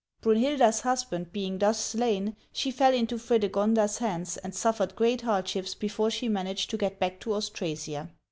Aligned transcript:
Brunhilda's 0.21 0.79
husband 0.81 1.31
being 1.31 1.59
thus 1.59 1.77
slain, 1.79 2.35
she 2.51 2.71
fell 2.71 2.91
into 2.91 3.19
Fre 3.19 3.35
degonda^s 3.35 3.99
hands, 3.99 4.35
and 4.37 4.55
suffered 4.55 4.95
great 4.95 5.21
hardships 5.21 5.75
before 5.75 6.09
she 6.09 6.27
managed 6.27 6.71
to 6.71 6.77
get 6.77 6.97
back 6.97 7.19
to 7.19 7.35
Austrasia. 7.35 8.09